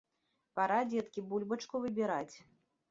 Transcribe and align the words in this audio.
Пара, 0.59 0.79
дзеткі, 0.93 1.27
бульбачку 1.31 1.75
выбіраць. 1.87 2.35